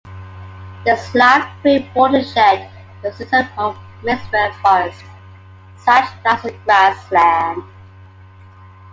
[0.83, 2.67] The Slough Creek watershed
[3.03, 4.99] consists of mixed fir forest,
[5.77, 7.63] sage flats and grassland.